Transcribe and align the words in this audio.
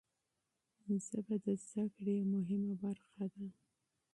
ژبه 1.05 1.35
د 1.43 1.45
زده 1.63 1.85
کړې 1.95 2.13
یوه 2.19 2.29
مهمه 2.33 2.73
برخه 2.83 3.23
ده. 3.33 3.47